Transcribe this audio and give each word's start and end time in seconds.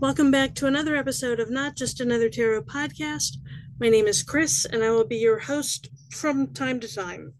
Welcome 0.00 0.30
back 0.30 0.54
to 0.54 0.68
another 0.68 0.94
episode 0.94 1.40
of 1.40 1.50
Not 1.50 1.74
Just 1.74 2.00
Another 2.00 2.28
Tarot 2.28 2.62
podcast. 2.62 3.38
My 3.80 3.88
name 3.88 4.06
is 4.06 4.22
Kriss, 4.22 4.64
and 4.64 4.84
I 4.84 4.92
will 4.92 5.04
be 5.04 5.16
your 5.16 5.40
host 5.40 5.88
from 6.12 6.54
time 6.54 6.78
to 6.78 6.94
time. 6.94 7.34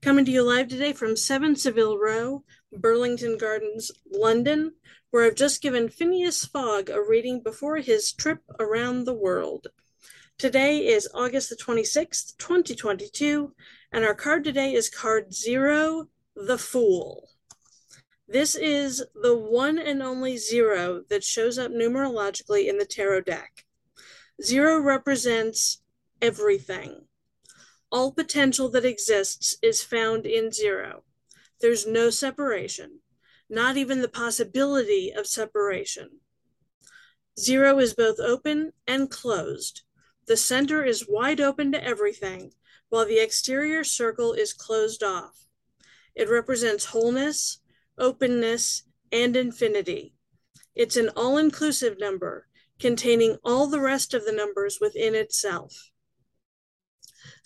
Coming 0.00 0.24
to 0.24 0.30
you 0.30 0.42
live 0.42 0.68
today 0.68 0.94
from 0.94 1.14
7 1.14 1.56
Savile 1.56 1.98
Row, 1.98 2.42
Burlington 2.72 3.36
Gardens, 3.36 3.90
London, 4.10 4.72
where 5.10 5.26
I've 5.26 5.34
just 5.34 5.60
given 5.60 5.90
Phileas 5.90 6.46
Fogg 6.46 6.88
a 6.88 7.02
reading 7.02 7.42
before 7.42 7.76
his 7.76 8.14
trip 8.14 8.38
around 8.58 9.04
the 9.04 9.12
world. 9.12 9.66
Today 10.38 10.86
is 10.86 11.06
August 11.12 11.50
the 11.50 11.56
26th, 11.56 12.34
2022, 12.38 13.52
and 13.92 14.06
our 14.06 14.14
card 14.14 14.42
today 14.42 14.72
is 14.72 14.88
card 14.88 15.34
zero, 15.34 16.06
the 16.34 16.56
Fool. 16.56 17.28
This 18.32 18.54
is 18.54 19.04
the 19.12 19.36
one 19.36 19.76
and 19.76 20.00
only 20.00 20.36
zero 20.36 21.02
that 21.08 21.24
shows 21.24 21.58
up 21.58 21.72
numerologically 21.72 22.68
in 22.68 22.78
the 22.78 22.84
tarot 22.84 23.22
deck. 23.22 23.64
Zero 24.40 24.78
represents 24.78 25.82
everything. 26.22 27.06
All 27.90 28.12
potential 28.12 28.68
that 28.70 28.84
exists 28.84 29.56
is 29.62 29.82
found 29.82 30.26
in 30.26 30.52
zero. 30.52 31.02
There's 31.60 31.88
no 31.88 32.08
separation, 32.10 33.00
not 33.48 33.76
even 33.76 34.00
the 34.00 34.08
possibility 34.08 35.12
of 35.12 35.26
separation. 35.26 36.20
Zero 37.36 37.80
is 37.80 37.94
both 37.94 38.20
open 38.20 38.72
and 38.86 39.10
closed. 39.10 39.82
The 40.28 40.36
center 40.36 40.84
is 40.84 41.08
wide 41.08 41.40
open 41.40 41.72
to 41.72 41.82
everything, 41.82 42.52
while 42.90 43.06
the 43.06 43.18
exterior 43.18 43.82
circle 43.82 44.34
is 44.34 44.52
closed 44.52 45.02
off. 45.02 45.46
It 46.14 46.28
represents 46.28 46.84
wholeness, 46.86 47.59
openness, 48.00 48.82
and 49.12 49.36
infinity. 49.36 50.14
It's 50.74 50.96
an 50.96 51.10
all 51.16 51.36
inclusive 51.36 51.98
number 52.00 52.46
containing 52.78 53.36
all 53.44 53.66
the 53.66 53.80
rest 53.80 54.14
of 54.14 54.24
the 54.24 54.32
numbers 54.32 54.78
within 54.80 55.14
itself. 55.14 55.90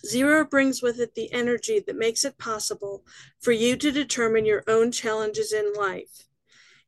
Zero 0.05 0.45
brings 0.45 0.81
with 0.81 0.99
it 0.99 1.15
the 1.15 1.31
energy 1.33 1.83
that 1.85 1.97
makes 1.97 2.23
it 2.23 2.37
possible 2.37 3.03
for 3.39 3.51
you 3.51 3.75
to 3.75 3.91
determine 3.91 4.45
your 4.45 4.63
own 4.67 4.91
challenges 4.91 5.51
in 5.51 5.73
life. 5.73 6.27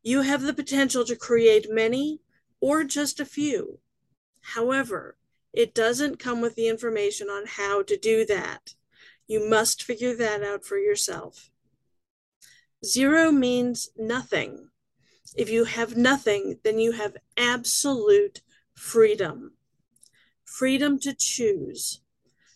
You 0.03 0.21
have 0.21 0.43
the 0.43 0.53
potential 0.53 1.03
to 1.05 1.15
create 1.15 1.67
many 1.69 2.21
or 2.61 2.83
just 2.83 3.19
a 3.19 3.25
few. 3.25 3.79
However, 4.41 5.17
it 5.51 5.73
doesn't 5.73 6.19
come 6.19 6.39
with 6.39 6.55
the 6.55 6.67
information 6.67 7.27
on 7.29 7.45
how 7.47 7.81
to 7.83 7.97
do 7.97 8.25
that. 8.25 8.75
You 9.27 9.49
must 9.49 9.83
figure 9.83 10.15
that 10.15 10.43
out 10.43 10.63
for 10.63 10.77
yourself. 10.77 11.49
Zero 12.85 13.31
means 13.31 13.89
nothing. 13.97 14.69
If 15.35 15.49
you 15.49 15.65
have 15.65 15.97
nothing, 15.97 16.59
then 16.63 16.79
you 16.79 16.91
have 16.93 17.17
absolute 17.35 18.41
freedom. 18.75 19.53
Freedom 20.45 20.99
to 20.99 21.13
choose. 21.13 22.01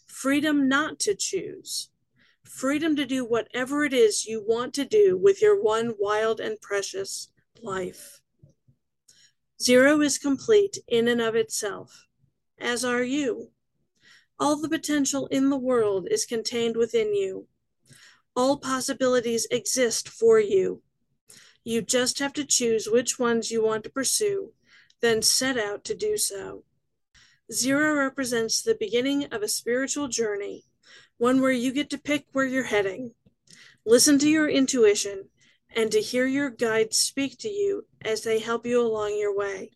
Freedom 0.07 0.67
not 0.67 0.99
to 0.99 1.15
choose. 1.15 1.89
Freedom 2.43 2.95
to 2.95 3.05
do 3.05 3.25
whatever 3.25 3.83
it 3.83 3.93
is 3.93 4.25
you 4.25 4.43
want 4.45 4.73
to 4.75 4.85
do 4.85 5.17
with 5.17 5.41
your 5.41 5.61
one 5.61 5.93
wild 5.99 6.39
and 6.39 6.59
precious 6.61 7.31
life. 7.61 8.19
Zero 9.61 10.01
is 10.01 10.17
complete 10.17 10.77
in 10.87 11.07
and 11.07 11.21
of 11.21 11.35
itself, 11.35 12.07
as 12.59 12.83
are 12.83 13.03
you. 13.03 13.51
All 14.39 14.59
the 14.59 14.69
potential 14.69 15.27
in 15.27 15.49
the 15.49 15.57
world 15.57 16.07
is 16.09 16.25
contained 16.25 16.75
within 16.75 17.13
you. 17.13 17.47
All 18.43 18.57
possibilities 18.57 19.45
exist 19.51 20.09
for 20.09 20.39
you. 20.39 20.81
You 21.63 21.83
just 21.83 22.17
have 22.17 22.33
to 22.33 22.43
choose 22.43 22.89
which 22.89 23.19
ones 23.19 23.51
you 23.51 23.63
want 23.63 23.83
to 23.83 23.91
pursue, 23.91 24.53
then 24.99 25.21
set 25.21 25.59
out 25.59 25.83
to 25.83 25.95
do 25.95 26.17
so. 26.17 26.63
Zero 27.53 27.93
represents 27.93 28.63
the 28.63 28.73
beginning 28.73 29.25
of 29.25 29.43
a 29.43 29.47
spiritual 29.47 30.07
journey, 30.07 30.63
one 31.19 31.39
where 31.39 31.51
you 31.51 31.71
get 31.71 31.91
to 31.91 31.99
pick 31.99 32.25
where 32.31 32.47
you're 32.47 32.63
heading. 32.63 33.11
Listen 33.85 34.17
to 34.17 34.27
your 34.27 34.49
intuition 34.49 35.25
and 35.75 35.91
to 35.91 36.01
hear 36.01 36.25
your 36.25 36.49
guides 36.49 36.97
speak 36.97 37.37
to 37.41 37.47
you 37.47 37.85
as 38.03 38.23
they 38.23 38.39
help 38.39 38.65
you 38.65 38.81
along 38.81 39.19
your 39.19 39.37
way. 39.37 39.69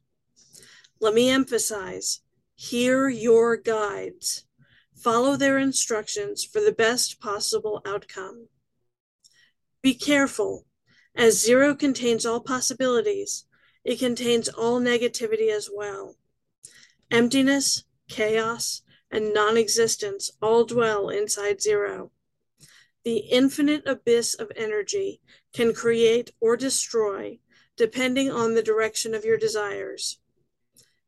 Let 1.00 1.14
me 1.14 1.30
emphasize 1.30 2.22
hear 2.56 3.10
your 3.10 3.58
guides. 3.58 4.48
Follow 4.96 5.36
their 5.36 5.60
instructions 5.60 6.44
for 6.44 6.62
the 6.62 6.72
best 6.72 7.20
possible 7.22 7.80
outcome. 7.86 8.48
Be 9.86 9.94
careful, 9.94 10.66
as 11.14 11.40
zero 11.40 11.76
contains 11.76 12.26
all 12.26 12.40
possibilities, 12.40 13.46
it 13.84 14.00
contains 14.00 14.50
all 14.50 14.82
negativity 14.82 15.56
as 15.56 15.70
well. 15.72 16.18
Emptiness, 17.12 17.84
chaos, 18.10 18.82
and 19.12 19.32
non 19.32 19.58
existence 19.58 20.32
all 20.42 20.66
dwell 20.66 21.10
inside 21.10 21.62
zero. 21.62 22.12
The 23.04 23.18
infinite 23.30 23.84
abyss 23.86 24.34
of 24.34 24.52
energy 24.56 25.22
can 25.54 25.72
create 25.72 26.32
or 26.40 26.58
destroy 26.58 27.38
depending 27.78 28.32
on 28.32 28.56
the 28.56 28.64
direction 28.64 29.14
of 29.14 29.24
your 29.24 29.38
desires. 29.38 30.18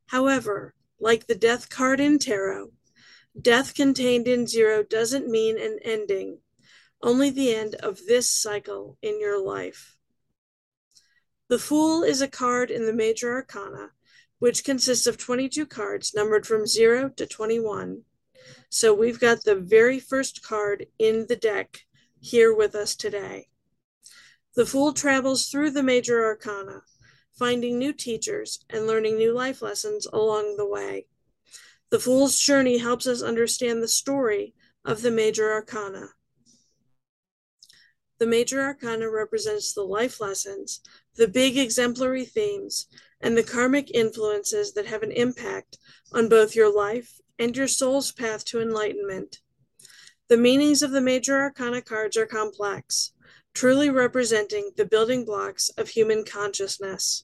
However, 0.10 0.76
like 1.00 1.26
the 1.26 1.34
death 1.34 1.70
card 1.70 2.00
in 2.00 2.20
tarot, 2.20 2.74
death 3.42 3.74
contained 3.74 4.28
in 4.28 4.46
zero 4.46 4.84
doesn't 4.84 5.28
mean 5.28 5.58
an 5.58 5.80
ending, 5.82 6.42
only 7.02 7.30
the 7.30 7.54
end 7.54 7.76
of 7.76 8.06
this 8.08 8.30
cycle 8.30 8.98
in 9.02 9.20
your 9.20 9.44
life. 9.44 9.96
The 11.50 11.60
Fool 11.60 12.04
is 12.04 12.22
a 12.22 12.28
card 12.28 12.70
in 12.70 12.86
the 12.86 12.94
Major 12.94 13.34
Arcana, 13.34 13.92
which 14.40 14.64
consists 14.64 15.08
of 15.08 15.18
22 15.18 15.66
cards 15.66 16.14
numbered 16.14 16.46
from 16.46 16.68
0 16.68 17.10
to 17.10 17.26
21. 17.26 18.04
So 18.70 18.94
we've 18.94 19.20
got 19.20 19.44
the 19.44 19.56
very 19.56 20.00
first 20.00 20.44
card 20.44 20.88
in 21.00 21.26
the 21.28 21.36
deck 21.36 21.86
here 22.20 22.54
with 22.54 22.76
us 22.76 22.96
today. 22.96 23.48
The 24.56 24.66
Fool 24.66 24.92
travels 24.92 25.48
through 25.48 25.72
the 25.72 25.84
Major 25.84 26.26
Arcana, 26.26 26.82
finding 27.38 27.78
new 27.78 27.94
teachers 27.94 28.60
and 28.70 28.88
learning 28.88 29.18
new 29.18 29.34
life 29.34 29.62
lessons 29.62 30.08
along 30.12 30.58
the 30.58 30.68
way. 30.68 31.06
The 31.90 32.00
Fool's 32.00 32.38
journey 32.38 32.80
helps 32.80 33.08
us 33.08 33.22
understand 33.22 33.82
the 33.82 33.88
story 33.88 34.54
of 34.84 35.02
the 35.02 35.12
Major 35.12 35.54
Arcana. 35.54 36.10
The 38.20 38.28
Major 38.28 38.62
Arcana 38.62 39.10
represents 39.10 39.74
the 39.74 39.84
life 39.84 40.20
lessons, 40.20 40.82
the 41.16 41.28
big 41.28 41.58
exemplary 41.58 42.26
themes, 42.26 42.88
and 43.22 43.38
the 43.38 43.44
karmic 43.44 43.92
influences 43.94 44.74
that 44.74 44.88
have 44.88 45.04
an 45.04 45.12
impact 45.12 45.78
on 46.12 46.30
both 46.30 46.56
your 46.56 46.74
life 46.74 47.20
and 47.38 47.56
your 47.56 47.68
soul's 47.68 48.12
path 48.12 48.44
to 48.46 48.62
enlightenment. 48.62 49.40
The 50.30 50.38
meanings 50.38 50.82
of 50.82 50.92
the 50.92 51.02
Major 51.02 51.38
Arcana 51.38 51.82
cards 51.82 52.18
are 52.18 52.26
complex, 52.26 53.12
truly 53.54 53.90
representing 53.90 54.72
the 54.76 54.86
building 54.86 55.24
blocks 55.24 55.70
of 55.70 55.90
human 55.90 56.26
consciousness. 56.26 57.24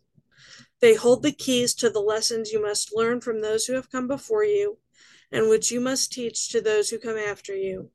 They 0.79 0.95
hold 0.95 1.23
the 1.23 1.31
keys 1.31 1.73
to 1.75 1.89
the 1.89 2.01
lessons 2.01 2.51
you 2.51 2.61
must 2.61 2.95
learn 2.95 3.21
from 3.21 3.41
those 3.41 3.65
who 3.65 3.73
have 3.73 3.91
come 3.91 4.07
before 4.07 4.43
you 4.43 4.77
and 5.31 5.49
which 5.49 5.71
you 5.71 5.79
must 5.79 6.13
teach 6.13 6.49
to 6.49 6.61
those 6.61 6.89
who 6.89 6.99
come 6.99 7.17
after 7.17 7.55
you. 7.55 7.89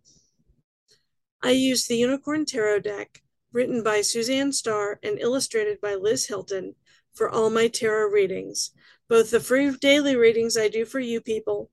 I 1.43 1.51
use 1.51 1.87
the 1.87 1.97
Unicorn 1.97 2.45
Tarot 2.45 2.81
deck, 2.81 3.23
written 3.53 3.83
by 3.83 4.01
Suzanne 4.01 4.53
Starr 4.53 4.99
and 5.03 5.19
illustrated 5.19 5.81
by 5.81 5.95
Liz 5.95 6.27
Hilton, 6.27 6.75
for 7.15 7.29
all 7.29 7.51
my 7.51 7.69
tarot 7.69 8.11
readings, 8.11 8.71
both 9.09 9.31
the 9.31 9.41
free 9.41 9.71
daily 9.77 10.17
readings 10.17 10.57
I 10.57 10.69
do 10.69 10.85
for 10.85 11.01
you 11.01 11.21
people 11.21 11.71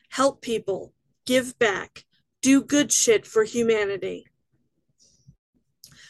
help 0.09 0.41
people, 0.41 0.93
give 1.25 1.59
back, 1.59 2.05
do 2.41 2.61
good 2.61 2.93
shit 2.93 3.27
for 3.27 3.43
humanity. 3.43 4.27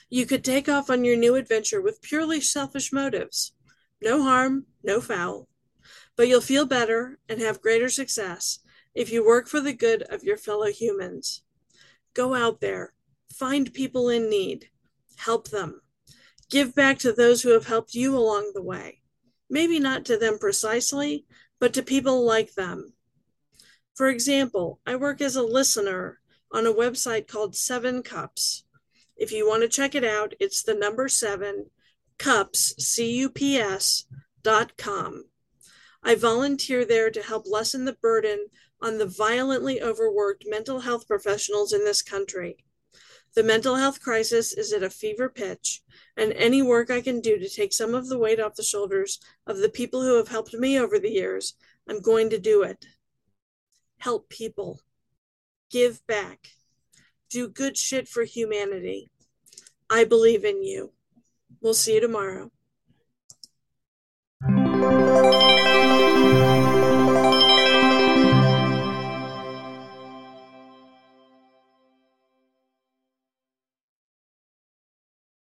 You 0.07 0.27
could 0.27 0.43
take 0.43 0.69
off 0.69 0.91
on 0.91 1.03
your 1.03 1.17
new 1.17 1.33
adventure 1.33 1.81
with 1.81 2.03
purely 2.03 2.39
selfish 2.39 2.93
motives. 2.93 3.53
No 4.03 4.21
harm, 4.21 4.67
no 4.83 5.01
foul. 5.01 5.47
But 6.15 6.27
you'll 6.27 6.39
feel 6.41 6.67
better 6.67 7.17
and 7.27 7.41
have 7.41 7.59
greater 7.59 7.89
success 7.89 8.59
if 8.93 9.11
you 9.11 9.25
work 9.25 9.47
for 9.47 9.59
the 9.59 9.73
good 9.73 10.03
of 10.03 10.23
your 10.23 10.37
fellow 10.37 10.67
humans. 10.67 11.41
Go 12.13 12.35
out 12.35 12.61
there, 12.61 12.93
find 13.33 13.73
people 13.73 14.09
in 14.09 14.29
need, 14.29 14.69
help 15.17 15.49
them. 15.49 15.81
Give 16.51 16.75
back 16.75 16.99
to 16.99 17.11
those 17.11 17.41
who 17.41 17.49
have 17.49 17.65
helped 17.65 17.95
you 17.95 18.15
along 18.15 18.51
the 18.53 18.61
way. 18.61 19.01
Maybe 19.49 19.79
not 19.79 20.05
to 20.05 20.17
them 20.17 20.37
precisely, 20.39 21.25
but 21.59 21.73
to 21.73 21.81
people 21.81 22.25
like 22.25 22.53
them. 22.53 22.93
For 23.95 24.09
example, 24.09 24.79
I 24.85 24.95
work 24.95 25.21
as 25.21 25.35
a 25.35 25.41
listener 25.41 26.19
on 26.51 26.67
a 26.67 26.73
website 26.73 27.27
called 27.27 27.55
Seven 27.55 28.03
Cups. 28.03 28.63
If 29.15 29.31
you 29.31 29.47
want 29.47 29.63
to 29.63 29.67
check 29.67 29.95
it 29.95 30.03
out, 30.03 30.33
it's 30.39 30.61
the 30.61 30.75
number 30.75 31.07
seven 31.07 31.71
cups, 32.19 32.75
C 32.77 33.11
U 33.17 33.29
P 33.29 33.57
S, 33.57 34.05
dot 34.43 34.77
com. 34.77 35.25
I 36.03 36.15
volunteer 36.15 36.85
there 36.85 37.09
to 37.09 37.23
help 37.23 37.45
lessen 37.47 37.85
the 37.85 37.97
burden 38.01 38.47
on 38.81 38.97
the 38.97 39.07
violently 39.07 39.81
overworked 39.81 40.45
mental 40.47 40.81
health 40.81 41.07
professionals 41.07 41.73
in 41.73 41.83
this 41.83 42.01
country. 42.03 42.57
The 43.37 43.43
mental 43.43 43.75
health 43.75 44.01
crisis 44.01 44.51
is 44.51 44.73
at 44.73 44.81
a 44.81 44.89
fever 44.89 45.29
pitch, 45.29 45.83
and 46.17 46.33
any 46.33 46.63
work 46.63 46.89
I 46.89 47.01
can 47.01 47.21
do 47.21 47.37
to 47.37 47.47
take 47.47 47.71
some 47.71 47.93
of 47.93 48.09
the 48.09 48.17
weight 48.17 48.39
off 48.39 48.55
the 48.55 48.63
shoulders 48.63 49.19
of 49.45 49.59
the 49.59 49.69
people 49.69 50.01
who 50.01 50.17
have 50.17 50.29
helped 50.29 50.55
me 50.55 50.79
over 50.79 50.97
the 50.97 51.11
years, 51.11 51.53
I'm 51.87 52.01
going 52.01 52.31
to 52.31 52.39
do 52.39 52.63
it. 52.63 52.87
Help 53.99 54.27
people, 54.29 54.79
give 55.69 56.01
back, 56.07 56.47
do 57.29 57.47
good 57.47 57.77
shit 57.77 58.07
for 58.07 58.23
humanity. 58.23 59.11
I 59.87 60.03
believe 60.03 60.43
in 60.43 60.63
you. 60.63 60.93
We'll 61.61 61.75
see 61.75 61.93
you 61.93 62.01
tomorrow. 62.01 62.49